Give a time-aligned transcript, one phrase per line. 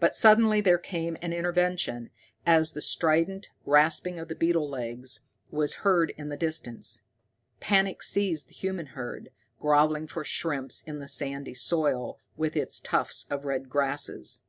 [0.00, 2.10] But suddenly there came an intervention
[2.44, 5.20] as the strident rasping of beetle legs
[5.52, 7.02] was heard in the distance.
[7.60, 9.30] Panic seized the human herd,
[9.60, 14.40] grovelling for shrimps in the sandy soil with its tufts of red grasses.